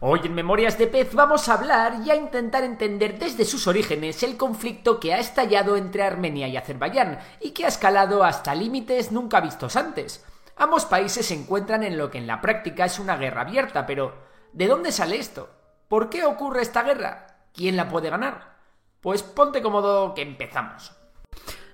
Hoy 0.00 0.20
en 0.22 0.32
Memorias 0.32 0.78
de 0.78 0.86
Pez 0.86 1.12
vamos 1.12 1.48
a 1.48 1.54
hablar 1.54 1.96
y 2.04 2.10
a 2.12 2.14
intentar 2.14 2.62
entender 2.62 3.18
desde 3.18 3.44
sus 3.44 3.66
orígenes 3.66 4.22
el 4.22 4.36
conflicto 4.36 5.00
que 5.00 5.12
ha 5.12 5.18
estallado 5.18 5.76
entre 5.76 6.04
Armenia 6.04 6.46
y 6.46 6.56
Azerbaiyán 6.56 7.18
y 7.40 7.50
que 7.50 7.64
ha 7.64 7.68
escalado 7.68 8.22
hasta 8.22 8.54
límites 8.54 9.10
nunca 9.10 9.40
vistos 9.40 9.74
antes. 9.74 10.24
Ambos 10.54 10.84
países 10.84 11.26
se 11.26 11.34
encuentran 11.34 11.82
en 11.82 11.98
lo 11.98 12.12
que 12.12 12.18
en 12.18 12.28
la 12.28 12.40
práctica 12.40 12.84
es 12.84 13.00
una 13.00 13.16
guerra 13.16 13.40
abierta, 13.40 13.86
pero 13.86 14.14
¿de 14.52 14.68
dónde 14.68 14.92
sale 14.92 15.16
esto? 15.16 15.50
¿Por 15.88 16.10
qué 16.10 16.24
ocurre 16.24 16.62
esta 16.62 16.84
guerra? 16.84 17.48
¿Quién 17.52 17.76
la 17.76 17.88
puede 17.88 18.08
ganar? 18.08 18.56
Pues 19.00 19.24
ponte 19.24 19.60
cómodo 19.62 20.14
que 20.14 20.22
empezamos. 20.22 20.92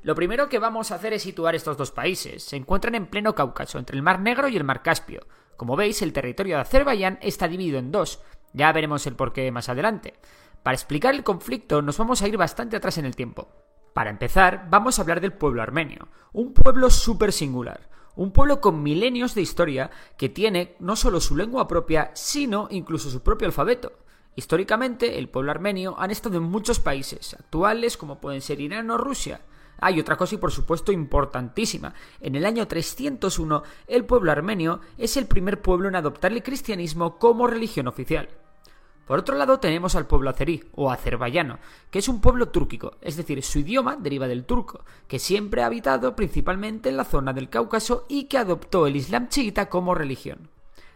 Lo 0.03 0.15
primero 0.15 0.49
que 0.49 0.59
vamos 0.59 0.91
a 0.91 0.95
hacer 0.95 1.13
es 1.13 1.23
situar 1.23 1.55
estos 1.55 1.77
dos 1.77 1.91
países. 1.91 2.43
Se 2.43 2.57
encuentran 2.57 2.95
en 2.95 3.07
pleno 3.07 3.35
Cáucaso, 3.35 3.79
entre 3.79 3.97
el 3.97 4.03
Mar 4.03 4.21
Negro 4.21 4.49
y 4.49 4.57
el 4.57 4.65
Mar 4.65 4.83
Caspio. 4.83 5.27
Como 5.57 5.77
veis, 5.77 6.03
el 6.03 6.13
territorio 6.13 6.57
de 6.57 6.63
Azerbaiyán 6.63 7.19
está 7.23 7.49
dividido 7.49 7.79
en 7.79 7.93
dos. 7.93 8.21
Ya 8.53 8.73
veremos 8.73 9.07
el 9.07 9.17
porqué 9.17 9.51
más 9.51 9.69
adelante. 9.69 10.15
Para 10.63 10.75
explicar 10.75 11.15
el 11.15 11.25
conflicto 11.25 11.83
nos 11.83 11.99
vamos 11.99 12.23
a 12.23 12.29
ir 12.29 12.37
bastante 12.37 12.77
atrás 12.77 12.99
en 12.99 13.05
el 13.05 13.17
tiempo. 13.17 13.49
Para 13.93 14.11
empezar, 14.11 14.67
vamos 14.71 14.99
a 14.99 15.03
hablar 15.03 15.21
del 15.21 15.33
pueblo 15.33 15.63
armenio, 15.63 16.09
un 16.33 16.53
pueblo 16.53 16.91
súper 16.91 17.33
singular, 17.33 17.89
un 18.17 18.33
pueblo 18.33 18.61
con 18.61 18.83
milenios 18.83 19.35
de 19.35 19.43
historia 19.43 19.91
que 20.17 20.29
tiene 20.29 20.75
no 20.81 20.97
solo 20.97 21.21
su 21.21 21.37
lengua 21.37 21.69
propia, 21.69 22.11
sino 22.15 22.67
incluso 22.71 23.11
su 23.11 23.23
propio 23.23 23.47
alfabeto. 23.47 23.93
Históricamente, 24.37 25.19
el 25.19 25.29
pueblo 25.29 25.53
armenio 25.53 25.95
han 25.99 26.11
estado 26.11 26.39
en 26.39 26.43
muchos 26.43 26.81
países, 26.81 27.35
actuales 27.35 27.97
como 27.97 28.21
pueden 28.21 28.41
ser 28.41 28.61
Irán 28.61 28.91
o 28.91 28.99
Rusia. 28.99 29.43
Hay 29.81 30.01
otra 30.01 30.17
cosa 30.17 30.35
y 30.35 30.39
por 30.39 30.53
supuesto 30.53 30.93
importantísima. 30.93 31.95
En 32.21 32.37
el 32.37 32.47
año 32.47 32.67
301, 32.67 33.63
el 33.87 34.05
pueblo 34.05 34.33
armenio 34.33 34.81
es 34.99 35.17
el 35.17 35.27
primer 35.27 35.61
pueblo 35.61 35.89
en 35.89 35.97
adoptar 35.97 36.33
el 36.33 36.43
cristianismo 36.43 37.19
como 37.19 37.47
religión 37.47 37.89
oficial. 37.89 38.29
Por 39.07 39.19
otro 39.19 39.37
lado 39.37 39.61
tenemos 39.61 39.97
al 39.97 40.07
pueblo 40.07 40.31
azerí, 40.31 40.65
o 40.75 40.91
azerbaiyano, 40.91 41.59
que 41.91 41.99
es 41.99 42.09
un 42.09 42.23
pueblo 42.23 42.49
túrquico, 42.49 42.97
es 43.03 43.17
decir, 43.17 43.43
su 43.43 43.59
idioma 43.59 43.97
deriva 43.97 44.27
del 44.27 44.45
turco, 44.45 44.85
que 45.07 45.19
siempre 45.19 45.63
ha 45.63 45.67
habitado 45.67 46.17
principalmente 46.17 46.89
en 46.89 46.97
la 46.97 47.05
zona 47.05 47.35
del 47.35 47.51
Cáucaso 47.51 48.07
y 48.09 48.25
que 48.25 48.39
adoptó 48.39 48.87
el 48.87 48.97
Islam 48.97 49.29
chiita 49.29 49.69
como 49.69 49.95
religión. 49.95 50.49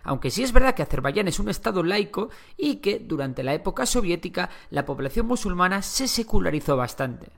Aunque 0.05 0.31
sí 0.31 0.43
es 0.43 0.53
verdad 0.53 0.75
que 0.75 0.83
Azerbaiyán 0.83 1.29
es 1.29 1.39
un 1.39 1.51
estado 1.51 1.83
laico 1.83 2.31
y 2.57 2.77
que 2.77 2.99
durante 2.99 3.43
la 3.43 3.53
época 3.53 3.85
soviética 3.85 4.49
la 4.71 4.87
población 4.87 5.27
musulmana 5.27 5.83
se 5.83 6.09
secularizó 6.09 6.79
bastante. 6.79 7.31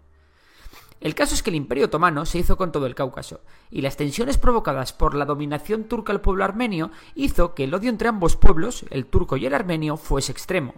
El 1.00 1.14
caso 1.14 1.34
es 1.34 1.42
que 1.42 1.48
el 1.48 1.56
Imperio 1.56 1.86
Otomano 1.86 2.26
se 2.26 2.38
hizo 2.38 2.58
con 2.58 2.72
todo 2.72 2.84
el 2.84 2.94
Cáucaso, 2.94 3.40
y 3.70 3.80
las 3.80 3.96
tensiones 3.96 4.36
provocadas 4.36 4.92
por 4.92 5.14
la 5.14 5.24
dominación 5.24 5.84
turca 5.84 6.12
al 6.12 6.20
pueblo 6.20 6.44
armenio 6.44 6.90
hizo 7.14 7.54
que 7.54 7.64
el 7.64 7.72
odio 7.72 7.88
entre 7.88 8.08
ambos 8.08 8.36
pueblos, 8.36 8.84
el 8.90 9.06
turco 9.06 9.38
y 9.38 9.46
el 9.46 9.54
armenio, 9.54 9.96
fuese 9.96 10.30
extremo. 10.30 10.74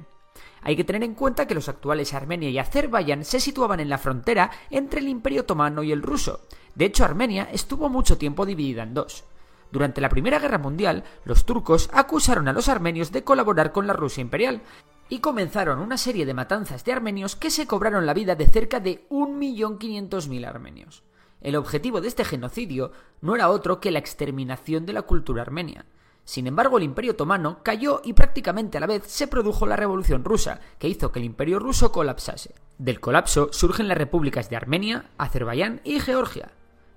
Hay 0.63 0.77
que 0.77 0.85
tener 0.85 1.03
en 1.03 1.15
cuenta 1.15 1.47
que 1.47 1.57
los 1.57 1.69
actuales 1.69 2.15
Armenia 2.15 2.49
y 2.49 2.59
Azerbaiyán 2.59 3.25
se 3.25 3.41
situaban 3.41 3.81
en 3.81 3.89
la 3.89 3.99
frontera 3.99 4.53
entre 4.71 5.01
el 5.01 5.09
Imperio 5.09 5.41
Otomano 5.41 5.83
y 5.83 5.91
el 5.91 6.03
ruso. 6.03 6.43
De 6.77 6.85
hecho, 6.85 7.05
Armenia 7.05 7.49
estuvo 7.53 7.89
mucho 7.89 8.17
tiempo 8.17 8.47
dividida 8.47 8.85
en 8.85 8.95
dos. 8.95 9.25
Durante 9.73 10.01
la 10.01 10.09
Primera 10.09 10.39
Guerra 10.39 10.59
Mundial, 10.59 11.03
los 11.25 11.45
turcos 11.45 11.91
acusaron 11.93 12.47
a 12.47 12.53
los 12.53 12.69
armenios 12.69 13.11
de 13.11 13.25
colaborar 13.25 13.73
con 13.73 13.89
la 13.89 13.95
Rusia 13.95 14.21
imperial, 14.21 14.63
y 15.13 15.19
comenzaron 15.19 15.81
una 15.81 15.99
serie 15.99 16.25
de 16.25 16.33
matanzas 16.33 16.87
de 16.87 16.93
armenios 16.93 17.37
que 17.37 17.51
se 17.51 17.67
cobraron 17.67 18.07
la 18.07 18.15
vida 18.15 18.35
de 18.35 18.47
cerca 18.47 18.81
de 18.81 19.07
1.500.000 19.11 20.47
armenios. 20.47 21.03
El 21.43 21.57
objetivo 21.57 22.01
de 22.01 22.09
este 22.09 22.25
genocidio 22.25 22.93
no 23.21 23.35
era 23.35 23.51
otro 23.51 23.79
que 23.79 23.91
la 23.91 23.99
exterminación 23.99 24.87
de 24.87 24.95
la 24.95 25.03
cultura 25.03 25.43
armenia. 25.43 25.85
Sin 26.25 26.47
embargo, 26.47 26.79
el 26.79 26.85
Imperio 26.85 27.13
Otomano 27.13 27.63
cayó 27.63 28.01
y 28.03 28.15
prácticamente 28.15 28.79
a 28.79 28.81
la 28.81 28.87
vez 28.87 29.03
se 29.07 29.27
produjo 29.27 29.67
la 29.67 29.77
Revolución 29.77 30.25
Rusa, 30.25 30.61
que 30.79 30.89
hizo 30.89 31.13
que 31.13 31.19
el 31.19 31.27
Imperio 31.27 31.59
ruso 31.59 31.93
colapsase. 31.93 32.55
Del 32.79 32.99
colapso 32.99 33.51
surgen 33.53 33.89
las 33.89 33.99
repúblicas 33.99 34.49
de 34.49 34.57
Armenia, 34.57 35.11
Azerbaiyán 35.19 35.83
y 35.85 36.01
Georgia. 36.01 36.53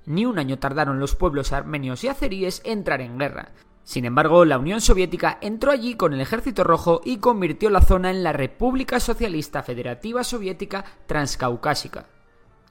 Ni 0.06 0.26
un 0.26 0.40
año 0.40 0.58
tardaron 0.58 1.02
los 1.02 1.16
pueblos 1.16 1.52
armenios 1.52 2.02
y 2.06 2.08
azeríes 2.08 2.62
en 2.64 2.78
entrar 2.78 3.02
en 3.02 3.18
guerra, 3.18 3.52
sin 3.86 4.06
embargo, 4.06 4.46
la 4.46 4.58
Unión 4.58 4.82
Soviética 4.82 5.38
entró 5.42 5.70
allí 5.72 5.94
con 5.94 6.12
el 6.12 6.20
Ejército 6.20 6.64
Rojo 6.64 7.02
y 7.06 7.18
convirtió 7.18 7.70
la 7.70 7.82
zona 7.82 8.10
en 8.10 8.24
la 8.24 8.34
República 8.34 9.00
Socialista 9.00 9.62
Federativa 9.62 10.24
Soviética 10.24 10.84
Transcaucásica. 11.06 12.08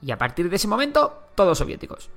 Y 0.01 0.11
a 0.11 0.17
partir 0.17 0.49
de 0.49 0.57
ese 0.57 0.67
momento, 0.67 1.29
todos 1.33 1.57
soviéticos. 1.57 2.09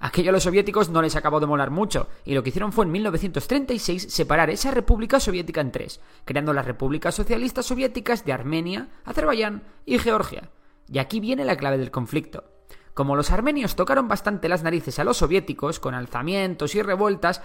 Aquello 0.00 0.30
a 0.30 0.32
los 0.32 0.42
soviéticos 0.42 0.90
no 0.90 1.00
les 1.00 1.14
acabó 1.14 1.38
de 1.38 1.46
molar 1.46 1.70
mucho, 1.70 2.08
y 2.24 2.34
lo 2.34 2.42
que 2.42 2.48
hicieron 2.48 2.72
fue 2.72 2.86
en 2.86 2.90
1936 2.90 4.12
separar 4.12 4.50
esa 4.50 4.72
República 4.72 5.20
Soviética 5.20 5.60
en 5.60 5.70
tres, 5.70 6.00
creando 6.24 6.52
las 6.52 6.66
Repúblicas 6.66 7.14
Socialistas 7.14 7.66
Soviéticas 7.66 8.24
de 8.24 8.32
Armenia, 8.32 8.88
Azerbaiyán 9.04 9.62
y 9.86 9.98
Georgia. 9.98 10.50
Y 10.88 10.98
aquí 10.98 11.20
viene 11.20 11.44
la 11.44 11.56
clave 11.56 11.78
del 11.78 11.92
conflicto. 11.92 12.50
Como 12.94 13.14
los 13.14 13.30
armenios 13.30 13.76
tocaron 13.76 14.08
bastante 14.08 14.48
las 14.48 14.64
narices 14.64 14.98
a 14.98 15.04
los 15.04 15.18
soviéticos, 15.18 15.78
con 15.78 15.94
alzamientos 15.94 16.74
y 16.74 16.82
revueltas, 16.82 17.42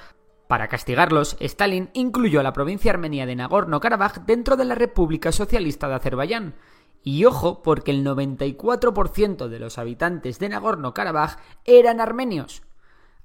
para 0.48 0.68
castigarlos, 0.68 1.38
Stalin 1.40 1.90
incluyó 1.94 2.40
a 2.40 2.44
la 2.44 2.54
provincia 2.54 2.92
armenia 2.92 3.26
de 3.26 3.36
Nagorno-Karabaj 3.36 4.26
dentro 4.26 4.56
de 4.56 4.66
la 4.66 4.76
República 4.76 5.32
Socialista 5.32 5.88
de 5.88 5.96
Azerbaiyán. 5.96 6.56
Y 7.02 7.26
ojo, 7.26 7.64
porque 7.64 7.92
el 7.92 8.06
94% 8.06 9.48
de 9.48 9.60
los 9.60 9.78
habitantes 9.80 10.38
de 10.38 10.50
Nagorno-Karabaj 10.50 11.38
eran 11.64 12.00
armenios. 12.00 12.62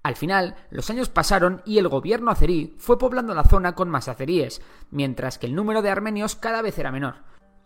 Al 0.03 0.16
final, 0.16 0.56
los 0.70 0.88
años 0.88 1.10
pasaron 1.10 1.60
y 1.66 1.76
el 1.76 1.88
gobierno 1.88 2.30
azerí 2.30 2.75
fue 2.78 2.98
poblando 2.98 3.34
la 3.34 3.44
zona 3.44 3.75
con 3.75 3.91
más 3.91 4.09
azeríes, 4.09 4.62
mientras 4.91 5.38
que 5.38 5.47
el 5.47 5.54
número 5.54 5.82
de 5.82 5.91
armenios 5.91 6.36
cada 6.36 6.62
vez 6.62 6.78
era 6.78 6.91
menor. 6.91 7.16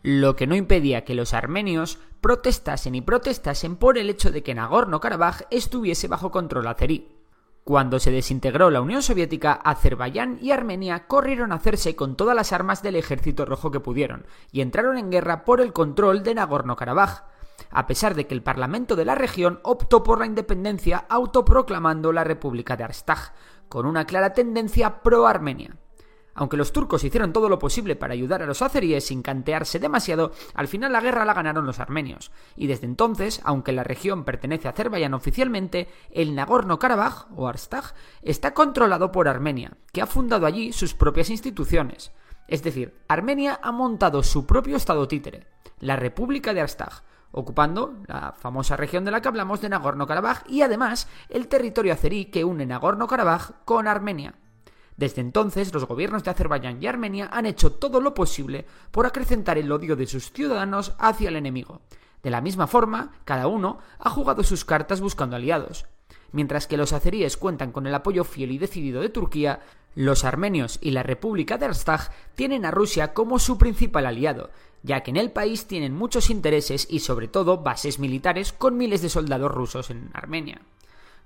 Lo 0.02 0.34
que 0.34 0.48
no 0.48 0.56
impedía 0.56 1.04
que 1.04 1.14
los 1.14 1.32
armenios 1.32 2.00
protestasen 2.20 2.96
y 2.96 3.00
protestasen 3.02 3.76
por 3.76 3.98
el 3.98 4.10
hecho 4.10 4.32
de 4.32 4.42
que 4.42 4.54
Nagorno-Karabaj 4.54 5.46
estuviese 5.50 6.08
bajo 6.08 6.32
control 6.32 6.66
azerí. 6.66 7.13
Cuando 7.64 7.98
se 7.98 8.10
desintegró 8.10 8.68
la 8.68 8.82
Unión 8.82 9.02
Soviética, 9.02 9.54
Azerbaiyán 9.54 10.38
y 10.42 10.50
Armenia 10.50 11.06
corrieron 11.06 11.50
a 11.50 11.54
hacerse 11.54 11.96
con 11.96 12.14
todas 12.14 12.36
las 12.36 12.52
armas 12.52 12.82
del 12.82 12.94
ejército 12.94 13.46
rojo 13.46 13.70
que 13.70 13.80
pudieron 13.80 14.26
y 14.52 14.60
entraron 14.60 14.98
en 14.98 15.10
guerra 15.10 15.46
por 15.46 15.62
el 15.62 15.72
control 15.72 16.22
de 16.22 16.34
Nagorno-Karabaj, 16.34 17.24
a 17.70 17.86
pesar 17.86 18.14
de 18.14 18.26
que 18.26 18.34
el 18.34 18.42
parlamento 18.42 18.96
de 18.96 19.06
la 19.06 19.14
región 19.14 19.60
optó 19.62 20.02
por 20.02 20.18
la 20.18 20.26
independencia 20.26 21.06
autoproclamando 21.08 22.12
la 22.12 22.22
República 22.22 22.76
de 22.76 22.84
Artsaj, 22.84 23.32
con 23.70 23.86
una 23.86 24.04
clara 24.04 24.34
tendencia 24.34 25.02
pro-Armenia. 25.02 25.78
Aunque 26.34 26.56
los 26.56 26.72
turcos 26.72 27.04
hicieron 27.04 27.32
todo 27.32 27.48
lo 27.48 27.58
posible 27.58 27.96
para 27.96 28.12
ayudar 28.12 28.42
a 28.42 28.46
los 28.46 28.60
azeríes 28.60 29.06
sin 29.06 29.22
cantearse 29.22 29.78
demasiado, 29.78 30.32
al 30.54 30.68
final 30.68 30.92
la 30.92 31.00
guerra 31.00 31.24
la 31.24 31.34
ganaron 31.34 31.66
los 31.66 31.80
armenios. 31.80 32.32
Y 32.56 32.66
desde 32.66 32.86
entonces, 32.86 33.40
aunque 33.44 33.72
la 33.72 33.84
región 33.84 34.24
pertenece 34.24 34.66
a 34.66 34.72
Azerbaiyán 34.72 35.14
oficialmente, 35.14 35.88
el 36.10 36.34
Nagorno-Karabaj, 36.34 37.26
o 37.36 37.46
Arstaj, 37.46 37.94
está 38.22 38.52
controlado 38.52 39.12
por 39.12 39.28
Armenia, 39.28 39.76
que 39.92 40.02
ha 40.02 40.06
fundado 40.06 40.46
allí 40.46 40.72
sus 40.72 40.94
propias 40.94 41.30
instituciones. 41.30 42.12
Es 42.48 42.62
decir, 42.62 42.94
Armenia 43.08 43.58
ha 43.62 43.72
montado 43.72 44.22
su 44.22 44.46
propio 44.46 44.76
estado 44.76 45.08
títere, 45.08 45.46
la 45.78 45.96
República 45.96 46.52
de 46.52 46.60
Arstaj, 46.60 47.02
ocupando 47.30 47.96
la 48.06 48.32
famosa 48.32 48.76
región 48.76 49.04
de 49.04 49.10
la 49.10 49.20
que 49.20 49.28
hablamos 49.28 49.60
de 49.60 49.68
Nagorno-Karabaj 49.68 50.44
y 50.48 50.62
además 50.62 51.08
el 51.28 51.48
territorio 51.48 51.92
azerí 51.92 52.26
que 52.26 52.44
une 52.44 52.66
Nagorno-Karabaj 52.66 53.64
con 53.64 53.88
Armenia. 53.88 54.34
Desde 54.96 55.20
entonces, 55.20 55.72
los 55.74 55.86
gobiernos 55.86 56.22
de 56.22 56.30
Azerbaiyán 56.30 56.82
y 56.82 56.86
Armenia 56.86 57.28
han 57.32 57.46
hecho 57.46 57.72
todo 57.72 58.00
lo 58.00 58.14
posible 58.14 58.66
por 58.90 59.06
acrecentar 59.06 59.58
el 59.58 59.72
odio 59.72 59.96
de 59.96 60.06
sus 60.06 60.30
ciudadanos 60.30 60.94
hacia 60.98 61.28
el 61.28 61.36
enemigo. 61.36 61.80
De 62.22 62.30
la 62.30 62.40
misma 62.40 62.66
forma, 62.66 63.12
cada 63.24 63.48
uno 63.48 63.78
ha 63.98 64.08
jugado 64.10 64.42
sus 64.42 64.64
cartas 64.64 65.00
buscando 65.00 65.36
aliados. 65.36 65.86
Mientras 66.32 66.66
que 66.66 66.76
los 66.76 66.92
azeríes 66.92 67.36
cuentan 67.36 67.70
con 67.70 67.86
el 67.86 67.94
apoyo 67.94 68.24
fiel 68.24 68.50
y 68.50 68.58
decidido 68.58 69.02
de 69.02 69.08
Turquía, 69.08 69.60
los 69.94 70.24
armenios 70.24 70.78
y 70.80 70.90
la 70.90 71.02
República 71.02 71.58
de 71.58 71.66
Arstaj 71.66 72.10
tienen 72.34 72.64
a 72.64 72.70
Rusia 72.70 73.14
como 73.14 73.38
su 73.38 73.58
principal 73.58 74.06
aliado, 74.06 74.50
ya 74.82 75.02
que 75.02 75.10
en 75.10 75.16
el 75.16 75.30
país 75.30 75.66
tienen 75.66 75.94
muchos 75.94 76.30
intereses 76.30 76.86
y 76.90 77.00
sobre 77.00 77.28
todo 77.28 77.58
bases 77.58 77.98
militares 77.98 78.52
con 78.52 78.76
miles 78.76 79.02
de 79.02 79.10
soldados 79.10 79.52
rusos 79.52 79.90
en 79.90 80.10
Armenia. 80.12 80.60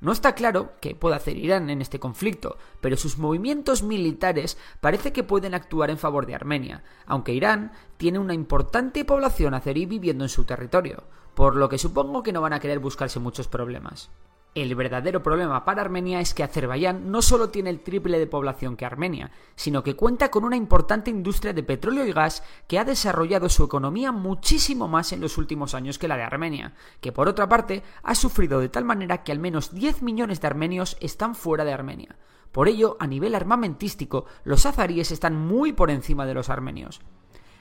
No 0.01 0.13
está 0.13 0.35
claro 0.35 0.75
qué 0.81 0.95
puede 0.95 1.17
hacer 1.17 1.37
Irán 1.37 1.71
en 1.71 1.83
este 1.83 1.99
conflicto, 1.99 2.57
pero 2.81 2.97
sus 2.97 3.19
movimientos 3.19 3.83
militares 3.83 4.57
parece 4.81 5.13
que 5.13 5.25
pueden 5.25 5.55
actuar 5.55 5.91
en 5.91 5.99
favor 5.99 6.27
de 6.27 6.37
Armenia, 6.37 6.85
aunque 7.05 7.33
Irán 7.33 7.73
tiene 7.97 8.21
una 8.21 8.35
importante 8.35 9.05
población 9.05 9.55
azerí 9.55 9.87
viviendo 9.87 10.25
en 10.25 10.29
su 10.31 10.45
territorio, 10.45 11.03
por 11.35 11.57
lo 11.57 11.69
que 11.69 11.79
supongo 11.79 12.23
que 12.23 12.33
no 12.33 12.41
van 12.41 12.53
a 12.53 12.61
querer 12.61 12.79
buscarse 12.79 13.19
muchos 13.19 13.49
problemas. 13.49 14.11
El 14.55 14.75
verdadero 14.75 15.23
problema 15.23 15.65
para 15.65 15.83
Armenia 15.83 16.21
es 16.21 16.35
que 16.35 16.43
Azerbaiyán 16.43 17.13
no 17.13 17.23
solo 17.23 17.51
tiene 17.51 17.71
el 17.71 17.81
triple 17.81 18.19
de 18.19 18.27
población 18.27 18.77
que 18.77 18.87
Armenia, 18.87 19.31
sino 19.55 19.83
que 19.85 19.95
cuenta 19.95 20.31
con 20.31 20.45
una 20.45 20.57
importante 20.57 21.11
industria 21.11 21.53
de 21.53 21.63
petróleo 21.63 22.07
y 22.07 22.13
gas 22.13 22.43
que 22.67 22.79
ha 22.79 22.85
desarrollado 22.85 23.49
su 23.51 23.63
economía 23.63 24.11
muchísimo 24.11 24.89
más 24.89 25.13
en 25.13 25.21
los 25.21 25.39
últimos 25.39 25.75
años 25.75 25.99
que 25.99 26.09
la 26.09 26.17
de 26.17 26.23
Armenia, 26.23 26.75
que 27.01 27.13
por 27.13 27.29
otra 27.29 27.49
parte 27.49 27.83
ha 28.03 28.15
sufrido 28.15 28.59
de 28.59 28.69
tal 28.69 28.85
manera 28.85 29.23
que 29.23 29.33
al 29.33 29.39
menos 29.39 29.75
10 29.75 30.03
millones 30.03 30.41
de 30.41 30.47
armenios 30.47 30.97
están 31.01 31.35
fuera 31.35 31.65
de 31.65 31.73
Armenia. 31.75 32.17
Por 32.51 32.69
ello, 32.69 32.97
a 32.99 33.07
nivel 33.07 33.35
armamentístico, 33.35 34.25
los 34.45 34.67
azaríes 34.67 35.13
están 35.13 35.37
muy 35.37 35.73
por 35.73 35.91
encima 35.91 36.27
de 36.27 36.35
los 36.35 36.49
armenios. 36.49 37.01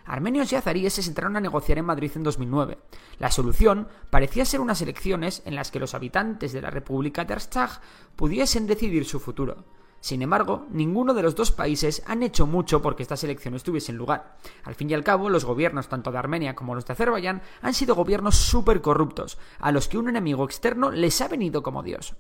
Armenios 0.08 0.52
y 0.52 0.56
azaríes 0.56 0.94
se 0.94 1.04
sentaron 1.04 1.36
a 1.36 1.42
negociar 1.42 1.78
en 1.78 1.86
Madrid 1.86 2.12
en 2.16 2.24
2009. 2.24 2.78
La 3.20 3.30
solución 3.30 3.90
parecía 4.10 4.46
ser 4.46 4.62
unas 4.62 4.82
elecciones 4.82 5.44
en 5.46 5.56
las 5.56 5.70
que 5.70 5.80
los 5.80 5.94
habitantes 5.94 6.54
de 6.54 6.62
la 6.62 6.70
República 6.70 7.26
de 7.26 7.34
Artsakh 7.34 7.82
pudiesen 8.16 8.68
decidir 8.68 9.06
su 9.06 9.20
futuro. 9.20 9.66
Sin 10.00 10.22
embargo, 10.22 10.66
ninguno 10.72 11.14
de 11.14 11.24
los 11.24 11.36
dos 11.36 11.52
países 11.52 12.04
han 12.06 12.24
hecho 12.24 12.48
mucho 12.48 12.82
porque 12.82 13.04
estas 13.04 13.24
elecciones 13.26 13.64
tuviesen 13.64 13.98
lugar. 13.98 14.38
Al 14.64 14.76
fin 14.76 14.90
y 14.90 14.94
al 14.94 15.04
cabo, 15.04 15.30
los 15.30 15.44
gobiernos 15.44 15.90
tanto 15.90 16.12
de 16.12 16.18
Armenia 16.20 16.56
como 16.56 16.76
los 16.76 16.86
de 16.86 16.94
Azerbaiyán 16.94 17.42
han 17.62 17.74
sido 17.74 17.96
gobiernos 17.96 18.36
súper 18.36 18.82
corruptos, 18.82 19.38
a 19.60 19.72
los 19.72 19.90
que 19.90 19.98
un 19.98 20.08
enemigo 20.08 20.46
externo 20.46 20.92
les 20.92 21.20
ha 21.20 21.28
venido 21.28 21.64
como 21.64 21.84
Dios. 21.84 22.16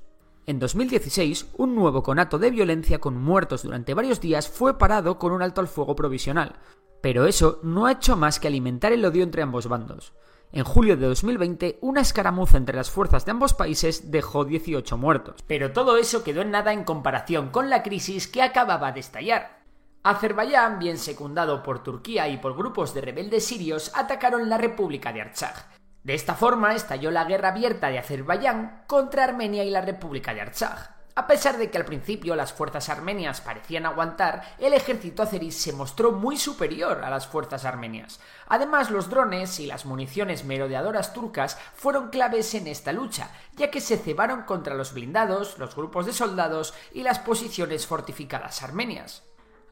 En 0.47 0.59
2016, 0.59 1.53
un 1.57 1.75
nuevo 1.75 2.03
conato 2.03 2.39
de 2.39 2.51
violencia 2.51 2.99
con 2.99 3.21
muertos 3.21 3.63
durante 3.63 3.93
varios 3.93 4.21
días 4.21 4.49
fue 4.49 4.77
parado 4.77 5.19
con 5.19 5.31
un 5.31 5.41
alto 5.41 5.61
al 5.61 5.67
fuego 5.67 5.95
provisional, 5.95 6.55
pero 7.01 7.25
eso 7.25 7.59
no 7.63 7.85
ha 7.85 7.93
hecho 7.93 8.15
más 8.15 8.39
que 8.39 8.47
alimentar 8.47 8.91
el 8.91 9.05
odio 9.05 9.23
entre 9.23 9.41
ambos 9.41 9.67
bandos. 9.67 10.13
En 10.51 10.63
julio 10.63 10.95
de 10.95 11.07
2020, 11.07 11.77
una 11.81 12.01
escaramuza 12.01 12.57
entre 12.57 12.75
las 12.75 12.89
fuerzas 12.89 13.25
de 13.25 13.31
ambos 13.31 13.53
países 13.53 14.11
dejó 14.11 14.45
18 14.45 14.97
muertos. 14.97 15.43
Pero 15.45 15.73
todo 15.73 15.97
eso 15.97 16.23
quedó 16.23 16.41
en 16.41 16.51
nada 16.51 16.71
en 16.71 16.85
comparación 16.85 17.49
con 17.49 17.69
la 17.69 17.83
crisis 17.83 18.27
que 18.27 18.41
acababa 18.41 18.93
de 18.93 19.01
estallar. 19.01 19.57
Azerbaiyán, 20.03 20.79
bien 20.79 20.97
secundado 20.97 21.63
por 21.63 21.83
Turquía 21.83 22.29
y 22.29 22.37
por 22.37 22.55
grupos 22.55 22.93
de 22.93 23.01
rebeldes 23.01 23.45
sirios, 23.45 23.91
atacaron 23.93 24.47
la 24.47 24.57
República 24.57 25.11
de 25.11 25.21
Artsaj. 25.21 25.65
De 26.03 26.13
esta 26.13 26.33
forma 26.33 26.73
estalló 26.73 27.11
la 27.11 27.25
guerra 27.25 27.49
abierta 27.49 27.89
de 27.89 27.99
Azerbaiyán 27.99 28.83
contra 28.87 29.25
Armenia 29.25 29.65
y 29.65 29.69
la 29.69 29.81
República 29.81 30.33
de 30.33 30.41
Artsaj. 30.41 30.96
A 31.17 31.25
pesar 31.25 31.57
de 31.57 31.71
que 31.71 31.79
al 31.79 31.85
principio 31.85 32.35
las 32.35 32.53
fuerzas 32.53 32.89
armenias 32.89 33.41
parecían 33.41 33.87
aguantar, 33.87 34.53
el 34.59 34.75
ejército 34.75 35.23
azerí 35.23 35.51
se 35.51 35.73
mostró 35.73 36.11
muy 36.11 36.37
superior 36.37 37.03
a 37.03 37.09
las 37.09 37.25
fuerzas 37.25 37.65
armenias. 37.65 38.19
Además, 38.45 38.91
los 38.91 39.09
drones 39.09 39.59
y 39.59 39.65
las 39.65 39.87
municiones 39.87 40.45
merodeadoras 40.45 41.13
turcas 41.13 41.57
fueron 41.73 42.11
claves 42.11 42.53
en 42.53 42.67
esta 42.67 42.91
lucha, 42.91 43.31
ya 43.55 43.71
que 43.71 43.81
se 43.81 43.97
cebaron 43.97 44.43
contra 44.43 44.75
los 44.75 44.93
blindados, 44.93 45.57
los 45.57 45.75
grupos 45.75 46.05
de 46.05 46.13
soldados 46.13 46.75
y 46.93 47.01
las 47.01 47.17
posiciones 47.17 47.87
fortificadas 47.87 48.61
armenias. 48.61 49.23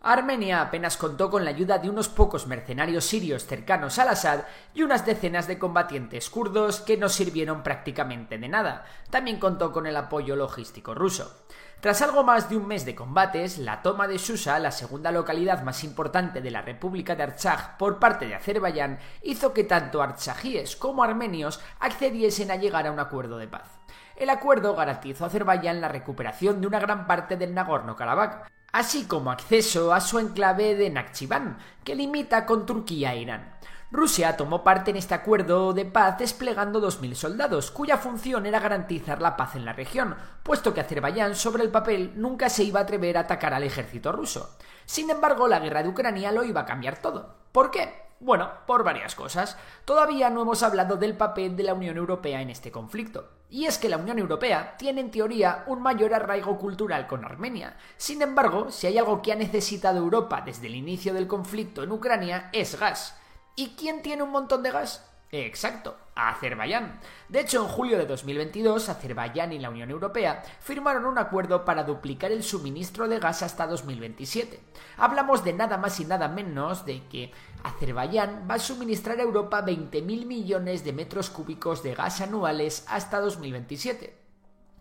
Armenia 0.06 0.62
apenas 0.62 0.98
contó 0.98 1.31
con 1.31 1.44
la 1.44 1.50
ayuda 1.50 1.80
de 1.80 1.90
unos 1.90 2.10
pocos 2.10 2.46
mercenarios 2.46 3.06
sirios 3.06 3.48
cercanos 3.48 3.98
al 3.98 4.10
Assad 4.10 4.42
y 4.75 4.84
unas 4.84 5.04
decenas 5.04 5.48
de 5.48 5.57
combatientes 5.57 6.30
kurdos 6.30 6.80
que 6.81 6.96
no 6.96 7.10
sirvieron 7.10 7.63
prácticamente 7.63 8.38
de 8.38 8.48
nada. 8.48 8.86
También 9.10 9.40
contó 9.40 9.72
con 9.72 9.88
el 9.88 9.98
apoyo 9.98 10.36
logístico 10.36 10.94
ruso. 10.94 11.48
Tras 11.80 12.04
algo 12.04 12.24
más 12.24 12.52
de 12.52 12.57
un 12.57 12.68
mes 12.68 12.86
de 12.86 12.94
combates, 12.94 13.57
la 13.57 13.81
toma 13.81 14.07
de 14.07 14.19
Susa, 14.19 14.60
la 14.60 14.69
segunda 14.69 15.12
localidad 15.12 15.63
más 15.63 15.84
importante 15.84 16.40
de 16.40 16.51
la 16.51 16.62
República 16.62 17.16
de 17.16 17.24
Artsaj 17.24 17.75
por 17.80 17.98
parte 17.98 18.28
de 18.28 18.36
Azerbaiyán, 18.36 19.00
hizo 19.24 19.54
que 19.54 19.63
tanto 19.63 20.04
artsajíes 20.04 20.75
como 20.75 21.04
armenios 21.04 21.60
accediesen 21.80 22.51
a 22.51 22.58
llegar 22.58 22.86
a 22.86 22.92
un 22.92 23.00
acuerdo 23.00 23.40
de 23.40 23.48
paz. 23.48 23.80
El 24.16 24.30
acuerdo 24.30 24.75
garantizó 24.75 25.24
a 25.24 25.28
Azerbaiyán 25.28 25.81
la 25.81 25.88
recuperación 25.88 26.62
de 26.62 26.68
una 26.68 26.80
gran 26.80 27.08
parte 27.08 27.38
del 27.38 27.56
Nagorno-Karabaj, 27.56 28.46
así 28.75 29.06
como 29.06 29.31
acceso 29.31 29.94
a 29.94 30.01
su 30.01 30.19
enclave 30.19 30.75
de 30.75 30.89
Nakhchivan, 30.89 31.57
que 31.86 31.95
limita 31.95 32.45
con 32.45 32.66
Turquía 32.66 33.13
e 33.13 33.22
Irán. 33.22 33.56
Rusia 33.89 34.36
tomó 34.36 34.66
parte 34.66 34.92
en 34.92 34.98
este 34.98 35.13
acuerdo 35.13 35.72
de 35.72 35.86
paz 35.86 36.18
desplegando 36.18 36.81
2.000 36.81 37.13
soldados, 37.13 37.72
cuya 37.72 37.98
función 37.98 38.45
era 38.45 38.60
garantizar 38.60 39.22
la 39.22 39.38
paz 39.38 39.56
en 39.56 39.63
la 39.63 39.72
región, 39.72 40.18
puesto 40.44 40.74
que 40.74 40.81
Azerbaiyán 40.81 41.36
sobre 41.36 41.63
el 41.63 41.69
papel 41.69 42.12
nunca 42.18 42.50
se 42.50 42.66
iba 42.66 42.81
a 42.81 42.83
atrever 42.83 43.16
a 43.16 43.22
atacar 43.22 43.54
al 43.54 43.63
ejército 43.63 44.12
ruso. 44.12 44.57
Sin 44.86 45.10
embargo, 45.10 45.48
la 45.48 45.60
guerra 45.60 45.81
de 45.81 45.89
Ucrania 45.89 46.33
lo 46.33 46.44
iba 46.44 46.62
a 46.62 46.66
cambiar 46.66 46.98
todo. 46.98 47.33
¿Por 47.54 47.72
qué? 47.72 48.05
Bueno, 48.20 48.50
por 48.66 48.84
varias 48.84 49.14
cosas. 49.14 49.58
Todavía 49.84 50.30
no 50.30 50.42
hemos 50.42 50.64
hablado 50.64 50.96
del 50.96 51.18
papel 51.18 51.56
de 51.56 51.64
la 51.64 51.74
Unión 51.74 51.98
Europea 51.98 52.42
en 52.42 52.50
este 52.50 52.72
conflicto. 52.72 53.30
Y 53.50 53.66
es 53.66 53.78
que 53.78 53.90
la 53.90 53.98
Unión 53.98 54.20
Europea 54.20 54.76
tiene 54.78 55.02
en 55.02 55.12
teoría 55.12 55.64
un 55.68 55.82
mayor 55.82 56.14
arraigo 56.14 56.58
cultural 56.58 57.08
con 57.08 57.26
Armenia. 57.26 57.78
Sin 57.98 58.22
embargo, 58.22 58.72
si 58.72 58.88
hay 58.88 58.98
algo 58.98 59.22
que 59.22 59.34
ha 59.34 59.36
necesitado 59.36 60.00
Europa 60.00 60.42
desde 60.46 60.68
el 60.68 60.76
inicio 60.76 61.14
del 61.14 61.28
conflicto 61.28 61.84
en 61.84 61.92
Ucrania 61.92 62.50
es 62.54 62.80
gas. 62.80 63.18
¿Y 63.56 63.76
quién 63.76 64.02
tiene 64.02 64.24
un 64.24 64.32
montón 64.32 64.64
de 64.64 64.72
gas? 64.72 65.06
Exacto, 65.44 65.98
Azerbaiyán. 66.16 67.02
De 67.28 67.42
hecho, 67.42 67.62
en 67.62 67.68
julio 67.68 67.98
de 67.98 68.06
2022, 68.06 68.88
Azerbaiyán 68.88 69.52
y 69.52 69.60
la 69.60 69.70
Unión 69.70 69.90
Europea 69.90 70.42
firmaron 70.62 71.06
un 71.06 71.18
acuerdo 71.18 71.66
para 71.66 71.84
duplicar 71.84 72.32
el 72.32 72.42
suministro 72.42 73.10
de 73.10 73.20
gas 73.20 73.44
hasta 73.44 73.68
2027. 73.68 74.62
Hablamos 74.96 75.44
de 75.44 75.52
nada 75.52 75.78
más 75.78 76.00
y 76.00 76.06
nada 76.06 76.30
menos 76.30 76.86
de 76.86 77.04
que 77.10 77.34
Azerbaiyán 77.64 78.48
va 78.50 78.56
a 78.56 78.60
suministrar 78.60 79.20
a 79.20 79.24
Europa 79.24 79.66
20.000 79.66 80.26
millones 80.26 80.86
de 80.86 80.94
metros 80.94 81.30
cúbicos 81.30 81.84
de 81.84 81.96
gas 81.96 82.22
anuales 82.22 82.86
hasta 82.88 83.20
2027. 83.20 84.18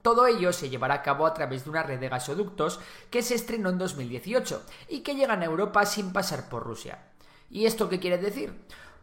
Todo 0.02 0.28
ello 0.28 0.52
se 0.52 0.68
llevará 0.68 0.94
a 0.94 1.02
cabo 1.02 1.26
a 1.26 1.34
través 1.34 1.64
de 1.64 1.70
una 1.70 1.82
red 1.82 1.98
de 1.98 2.10
gasoductos 2.10 2.78
que 3.10 3.22
se 3.22 3.34
estrenó 3.34 3.70
en 3.70 3.78
2018 3.78 4.62
y 4.88 5.00
que 5.00 5.16
llegan 5.16 5.42
a 5.42 5.46
Europa 5.46 5.84
sin 5.84 6.12
pasar 6.12 6.48
por 6.48 6.62
Rusia. 6.62 7.10
¿Y 7.50 7.66
esto 7.66 7.88
qué 7.88 7.98
quiere 7.98 8.18
decir? 8.18 8.52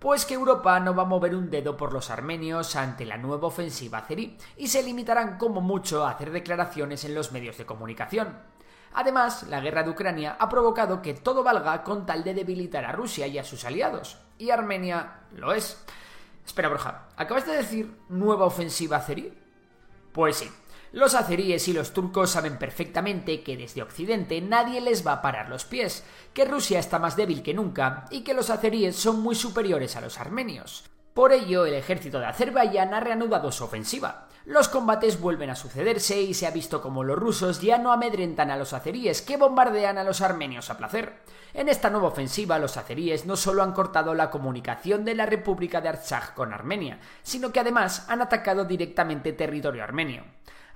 Pues 0.01 0.25
que 0.25 0.33
Europa 0.33 0.79
no 0.79 0.95
va 0.95 1.03
a 1.03 1.05
mover 1.05 1.35
un 1.35 1.51
dedo 1.51 1.77
por 1.77 1.93
los 1.93 2.09
armenios 2.09 2.75
ante 2.75 3.05
la 3.05 3.17
nueva 3.17 3.49
ofensiva 3.49 3.99
azerí 3.99 4.35
y 4.57 4.65
se 4.65 4.81
limitarán 4.81 5.37
como 5.37 5.61
mucho 5.61 6.03
a 6.03 6.09
hacer 6.09 6.31
declaraciones 6.31 7.05
en 7.05 7.13
los 7.13 7.31
medios 7.31 7.59
de 7.59 7.67
comunicación. 7.67 8.35
Además, 8.95 9.43
la 9.43 9.59
guerra 9.59 9.83
de 9.83 9.91
Ucrania 9.91 10.37
ha 10.39 10.49
provocado 10.49 11.03
que 11.03 11.13
todo 11.13 11.43
valga 11.43 11.83
con 11.83 12.07
tal 12.07 12.23
de 12.23 12.33
debilitar 12.33 12.83
a 12.83 12.91
Rusia 12.91 13.27
y 13.27 13.37
a 13.37 13.43
sus 13.43 13.63
aliados. 13.63 14.17
Y 14.39 14.49
Armenia 14.49 15.19
lo 15.35 15.53
es. 15.53 15.85
Espera, 16.43 16.69
Borja, 16.69 17.09
¿acabas 17.15 17.45
de 17.45 17.57
decir 17.57 17.95
nueva 18.09 18.45
ofensiva 18.45 18.97
azerí? 18.97 19.31
Pues 20.13 20.37
sí, 20.37 20.51
los 20.91 21.15
azeríes 21.15 21.67
y 21.69 21.73
los 21.73 21.93
turcos 21.93 22.31
saben 22.31 22.57
perfectamente 22.57 23.43
que 23.43 23.55
desde 23.55 23.81
Occidente 23.81 24.41
nadie 24.41 24.81
les 24.81 25.07
va 25.07 25.13
a 25.13 25.21
parar 25.21 25.47
los 25.47 25.63
pies, 25.63 26.03
que 26.33 26.43
Rusia 26.43 26.79
está 26.79 26.99
más 26.99 27.15
débil 27.15 27.43
que 27.43 27.53
nunca 27.53 28.05
y 28.11 28.21
que 28.21 28.33
los 28.33 28.49
azeríes 28.49 28.97
son 28.97 29.21
muy 29.21 29.35
superiores 29.35 29.95
a 29.95 30.01
los 30.01 30.19
armenios. 30.19 30.83
Por 31.13 31.31
ello, 31.31 31.65
el 31.65 31.75
ejército 31.75 32.19
de 32.19 32.25
Azerbaiyán 32.25 32.93
ha 32.93 32.99
reanudado 32.99 33.51
su 33.51 33.63
ofensiva. 33.63 34.27
Los 34.45 34.69
combates 34.69 35.19
vuelven 35.19 35.49
a 35.49 35.55
sucederse 35.55 36.21
y 36.21 36.33
se 36.33 36.47
ha 36.47 36.51
visto 36.51 36.81
como 36.81 37.03
los 37.03 37.17
rusos 37.17 37.61
ya 37.61 37.77
no 37.77 37.91
amedrentan 37.91 38.49
a 38.49 38.57
los 38.57 38.73
azeríes 38.73 39.21
que 39.21 39.37
bombardean 39.37 39.97
a 39.97 40.03
los 40.03 40.21
armenios 40.21 40.69
a 40.69 40.77
placer. 40.77 41.21
En 41.53 41.69
esta 41.69 41.89
nueva 41.89 42.07
ofensiva, 42.07 42.59
los 42.59 42.75
azeríes 42.75 43.25
no 43.25 43.35
solo 43.35 43.61
han 43.61 43.73
cortado 43.73 44.13
la 44.13 44.29
comunicación 44.29 45.05
de 45.05 45.15
la 45.15 45.25
República 45.25 45.79
de 45.79 45.89
Artsaj 45.89 46.33
con 46.33 46.53
Armenia, 46.53 46.99
sino 47.23 47.51
que 47.51 47.59
además 47.59 48.05
han 48.09 48.21
atacado 48.21 48.65
directamente 48.65 49.33
territorio 49.33 49.83
armenio. 49.83 50.23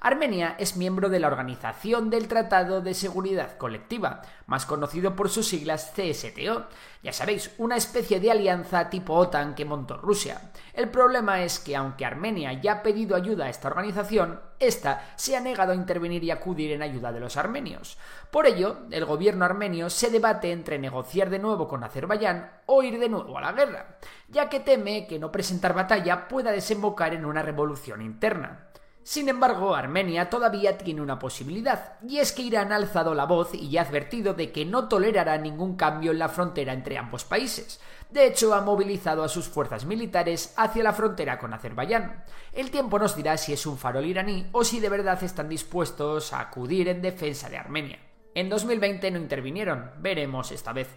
Armenia 0.06 0.56
es 0.60 0.78
miembro 0.78 1.10
de 1.10 1.20
la 1.20 1.26
Organización 1.26 2.12
del 2.12 2.28
Tratado 2.28 2.80
de 2.80 2.94
Seguridad 2.94 3.58
Colectiva, 3.58 4.22
más 4.46 4.68
conocido 4.68 5.16
por 5.16 5.32
sus 5.32 5.48
siglas 5.48 5.94
CSTO. 5.96 6.68
Ya 7.02 7.12
sabéis, 7.12 7.56
una 7.58 7.76
especie 7.76 8.20
de 8.20 8.30
alianza 8.30 8.92
tipo 8.92 9.16
OTAN 9.16 9.56
que 9.56 9.66
montó 9.66 9.98
Rusia. 9.98 10.52
El 10.74 10.90
problema 10.90 11.42
es 11.42 11.58
que 11.58 11.76
aunque 11.76 12.06
Armenia 12.06 12.54
ya 12.54 12.74
ha 12.74 12.84
pedido 12.84 13.16
ayuda 13.16 13.46
a 13.46 13.50
esta 13.50 13.68
organización, 13.68 14.40
esta 14.60 15.04
se 15.16 15.36
ha 15.36 15.42
negado 15.42 15.72
a 15.72 15.76
intervenir 15.76 16.24
y 16.24 16.30
acudir 16.30 16.72
en 16.74 16.84
ayuda 16.84 17.12
de 17.12 17.22
los 17.22 17.36
armenios. 17.36 17.98
Por 18.30 18.46
ello, 18.46 18.82
el 18.92 19.06
gobierno 19.06 19.44
armenio 19.44 19.90
se 19.90 20.12
debate 20.12 20.52
entre 20.52 20.78
negociar 20.78 21.32
de 21.32 21.40
nuevo 21.40 21.68
con 21.68 21.84
Azerbaiyán 21.84 22.52
o 22.68 22.84
ir 22.84 23.00
de 23.00 23.10
nuevo 23.10 23.40
a 23.40 23.42
la 23.42 23.54
guerra, 23.54 23.98
ya 24.28 24.50
que 24.50 24.60
teme 24.60 25.08
que 25.08 25.18
no 25.18 25.32
presentar 25.32 25.74
batalla 25.74 26.28
pueda 26.28 26.52
desembocar 26.52 27.16
en 27.16 27.26
una 27.26 27.42
revolución 27.42 28.04
interna. 28.04 28.68
Sin 29.06 29.30
embargo, 29.30 29.76
Armenia 29.76 30.32
todavía 30.32 30.80
tiene 30.80 31.00
una 31.00 31.20
posibilidad, 31.20 32.00
y 32.02 32.18
es 32.18 32.32
que 32.32 32.42
Irán 32.42 32.72
ha 32.72 32.78
alzado 32.78 33.14
la 33.14 33.26
voz 33.26 33.54
y 33.54 33.78
ha 33.78 33.84
advertido 33.84 34.34
de 34.34 34.52
que 34.52 34.66
no 34.66 34.88
tolerará 34.88 35.38
ningún 35.38 35.76
cambio 35.76 36.12
en 36.12 36.18
la 36.18 36.28
frontera 36.28 36.74
entre 36.74 36.98
ambos 36.98 37.24
países. 37.24 37.80
De 38.10 38.26
hecho, 38.26 38.56
ha 38.56 38.62
movilizado 38.62 39.24
a 39.24 39.30
sus 39.30 39.48
fuerzas 39.48 39.86
militares 39.86 40.56
hacia 40.58 40.82
la 40.82 40.92
frontera 40.92 41.38
con 41.38 41.54
Azerbaiyán. 41.54 42.24
El 42.52 42.72
tiempo 42.72 42.98
nos 42.98 43.16
dirá 43.16 43.38
si 43.38 43.54
es 43.54 43.68
un 43.68 43.78
farol 43.78 44.06
iraní 44.06 44.50
o 44.54 44.64
si 44.64 44.80
de 44.80 44.90
verdad 44.90 45.22
están 45.22 45.50
dispuestos 45.50 46.34
a 46.34 46.40
acudir 46.40 46.88
en 46.88 47.04
defensa 47.04 47.48
de 47.48 47.58
Armenia. 47.58 48.00
En 48.34 48.50
2020 48.50 49.12
no 49.12 49.20
intervinieron, 49.20 49.92
veremos 50.00 50.52
esta 50.52 50.74
vez. 50.74 50.88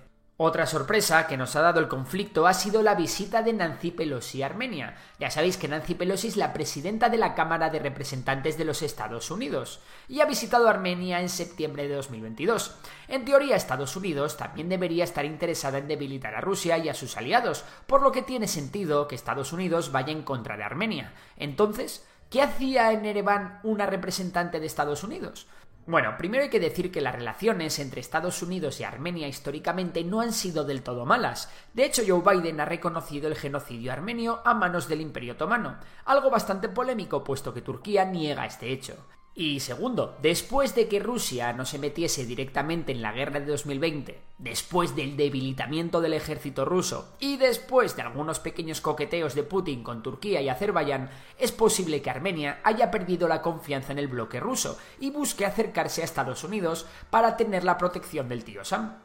Otra 0.40 0.66
sorpresa 0.66 1.26
que 1.26 1.37
nos 1.37 1.57
ha 1.57 1.62
dado 1.62 1.80
el 1.80 1.88
conflicto 1.88 2.47
ha 2.47 2.54
sido 2.54 2.80
la 2.80 2.95
visita 2.95 3.42
de 3.42 3.52
Nancy 3.52 3.90
Pelosi 3.90 4.40
a 4.40 4.47
Armenia. 4.47 4.95
Ya 5.18 5.33
sabéis 5.33 5.57
que 5.57 5.66
Nancy 5.66 5.97
Pelosi 5.97 6.28
es 6.28 6.37
la 6.37 6.52
presidenta 6.52 7.09
de 7.09 7.18
la 7.18 7.35
Cámara 7.35 7.71
de 7.71 7.80
Representantes 7.80 8.57
de 8.57 8.64
los 8.64 8.83
Estados 8.83 9.33
Unidos 9.33 9.80
y 10.07 10.21
ha 10.21 10.26
visitado 10.26 10.68
Armenia 10.68 11.21
en 11.21 11.28
septiembre 11.28 11.88
de 11.88 11.97
2022. 11.97 12.76
En 13.09 13.25
teoría, 13.25 13.57
Estados 13.57 13.97
Unidos 13.97 14.37
también 14.37 14.68
debería 14.68 15.02
estar 15.02 15.25
interesada 15.25 15.78
en 15.78 15.88
debilitar 15.88 16.37
a 16.37 16.40
Rusia 16.40 16.78
y 16.78 16.88
a 16.88 16.95
sus 16.95 17.16
aliados, 17.16 17.64
por 17.88 18.02
lo 18.02 18.12
que 18.12 18.23
tiene 18.23 18.47
sentido 18.47 19.09
que 19.09 19.16
Estados 19.16 19.52
Unidos 19.52 19.90
vaya 19.90 20.12
en 20.12 20.23
contra 20.23 20.57
de 20.57 20.62
Armenia. 20.62 21.14
Entonces, 21.37 22.07
¿qué 22.30 22.42
hacía 22.42 22.92
en 22.92 23.07
Ereván 23.07 23.59
una 23.64 23.87
representante 23.87 24.61
de 24.61 24.66
Estados 24.66 25.02
Unidos? 25.02 25.49
Bueno, 25.88 26.18
primero 26.18 26.42
hay 26.42 26.50
que 26.50 26.61
decir 26.61 26.92
que 26.92 27.00
las 27.00 27.14
relaciones 27.14 27.78
entre 27.78 28.02
Estados 28.02 28.42
Unidos 28.42 28.78
y 28.78 28.85
Armenia 28.85 29.26
históricamente 29.26 30.04
no 30.04 30.21
han 30.21 30.35
sido 30.35 30.66
del 30.66 30.83
todo 30.83 31.07
malas. 31.07 31.50
De 31.73 31.87
hecho, 31.87 32.02
Joe 32.07 32.21
Biden 32.21 32.61
ha 32.61 32.66
reconocido 32.66 33.26
el 33.26 33.37
genocidio 33.37 33.90
armenio 33.90 34.42
a 34.45 34.52
manos 34.52 34.87
del 34.87 35.00
Imperio 35.00 35.33
Otomano, 35.33 35.78
algo 36.04 36.28
bastante 36.28 36.68
polémico 36.68 37.25
puesto 37.25 37.54
que 37.54 37.62
Turquía 37.62 38.04
niega 38.04 38.45
este 38.45 38.71
hecho. 38.71 38.99
Y 39.40 39.61
segundo, 39.61 40.16
después 40.21 40.75
de 40.75 40.88
que 40.88 40.99
Rusia 40.99 41.52
no 41.52 41.64
se 41.64 41.78
metiese 41.78 42.26
directamente 42.26 42.90
en 42.90 43.02
la 43.02 43.12
guerra 43.12 43.38
de 43.38 43.47
2020, 43.47 44.21
después 44.37 44.97
del 44.97 45.16
debilitamiento 45.16 46.00
del 46.00 46.14
ejército 46.14 46.64
ruso 46.64 47.14
y 47.21 47.37
después 47.37 47.95
de 47.95 48.02
algunos 48.02 48.40
pequeños 48.40 48.80
coqueteos 48.80 49.37
de 49.37 49.45
Putin 49.45 49.85
con 49.85 50.02
Turquía 50.02 50.42
y 50.42 50.49
Azerbaiyán, 50.49 51.11
es 51.38 51.52
posible 51.52 52.02
que 52.02 52.11
Armenia 52.11 52.59
haya 52.64 52.90
perdido 52.90 53.28
la 53.28 53.40
confianza 53.40 53.92
en 53.92 54.00
el 54.00 54.09
bloque 54.09 54.40
ruso 54.40 54.76
y 54.99 55.11
busque 55.11 55.47
acercarse 55.47 56.02
a 56.02 56.07
Estados 56.07 56.42
Unidos 56.42 56.87
para 57.09 57.37
tener 57.37 57.62
la 57.62 57.78
protección 57.78 58.28
del 58.28 58.42
tío 58.42 58.64
Sam. 58.64 58.97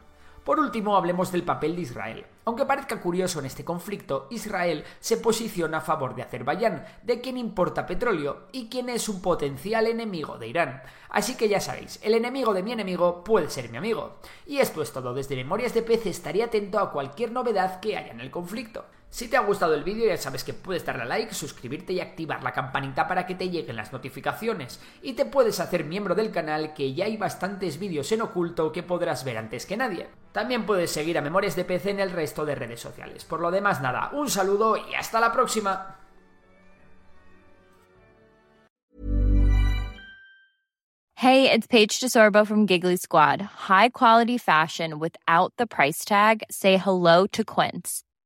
Por 0.43 0.59
último, 0.59 0.97
hablemos 0.97 1.31
del 1.31 1.43
papel 1.43 1.75
de 1.75 1.83
Israel. 1.83 2.25
Aunque 2.43 2.65
parezca 2.65 2.99
curioso 2.99 3.39
en 3.39 3.45
este 3.45 3.63
conflicto, 3.63 4.27
Israel 4.29 4.83
se 4.99 5.15
posiciona 5.15 5.77
a 5.77 5.81
favor 5.81 6.15
de 6.15 6.21
Azerbaiyán, 6.21 6.85
de 7.01 7.21
quien 7.21 7.37
importa 7.37 7.85
petróleo 7.85 8.47
y 8.51 8.67
quien 8.67 8.89
es 8.89 9.07
un 9.07 9.21
potencial 9.21 9.87
enemigo 9.87 10.37
de 10.37 10.47
Irán. 10.47 10.83
Así 11.09 11.37
que 11.37 11.47
ya 11.47 11.61
sabéis, 11.61 11.97
el 12.03 12.13
enemigo 12.13 12.53
de 12.53 12.61
mi 12.61 12.73
enemigo 12.73 13.23
puede 13.23 13.49
ser 13.49 13.69
mi 13.69 13.77
amigo. 13.77 14.17
Y 14.45 14.57
esto 14.57 14.81
es 14.81 14.91
todo, 14.91 15.13
desde 15.13 15.37
Memorias 15.37 15.73
de 15.73 15.81
Pez 15.81 16.05
estaría 16.05 16.45
atento 16.45 16.79
a 16.79 16.91
cualquier 16.91 17.31
novedad 17.31 17.79
que 17.79 17.95
haya 17.95 18.11
en 18.11 18.19
el 18.19 18.29
conflicto. 18.29 18.83
Si 19.13 19.27
te 19.27 19.37
ha 19.37 19.41
gustado 19.41 19.75
el 19.75 19.83
vídeo 19.83 20.07
ya 20.07 20.17
sabes 20.17 20.43
que 20.43 20.55
puedes 20.55 20.83
darle 20.83 21.03
a 21.03 21.05
like, 21.05 21.35
suscribirte 21.35 21.93
y 21.93 21.99
activar 21.99 22.41
la 22.41 22.51
campanita 22.51 23.07
para 23.07 23.27
que 23.27 23.35
te 23.35 23.47
lleguen 23.47 23.75
las 23.75 23.93
notificaciones. 23.93 24.81
Y 25.03 25.13
te 25.13 25.27
puedes 25.27 25.59
hacer 25.59 25.83
miembro 25.83 26.15
del 26.15 26.31
canal 26.31 26.73
que 26.73 26.95
ya 26.95 27.05
hay 27.05 27.15
bastantes 27.15 27.77
vídeos 27.77 28.11
en 28.11 28.23
oculto 28.23 28.71
que 28.71 28.81
podrás 28.81 29.23
ver 29.23 29.37
antes 29.37 29.67
que 29.67 29.77
nadie. 29.77 30.07
También 30.31 30.65
puedes 30.65 30.89
seguir 30.89 31.15
a 31.19 31.21
Memorias 31.21 31.55
de 31.55 31.63
PC 31.63 31.91
en 31.91 31.99
el 31.99 32.09
resto 32.09 32.43
de 32.43 32.55
redes 32.55 32.79
sociales. 32.79 33.23
Por 33.23 33.39
lo 33.39 33.51
demás 33.51 33.81
nada, 33.81 34.09
un 34.13 34.31
saludo 34.31 34.77
y 34.77 34.95
hasta 34.95 35.19
la 35.19 35.31
próxima. 35.31 35.99
Hey, 41.17 41.51
it's 41.51 41.67
Paige 41.67 41.99
DeSorbo 41.99 42.47
from 42.47 42.65
Giggly 42.65 42.97
Squad. 42.97 43.41
High 43.69 43.89
quality 43.89 44.39
fashion 44.39 44.97
without 44.97 45.53
the 45.57 45.67
price 45.67 46.03
tag. 46.03 46.41
Say 46.49 46.77
hello 46.77 47.27
to 47.27 47.43
Quince. 47.43 48.03